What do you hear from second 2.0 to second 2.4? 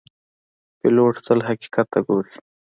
ګوري.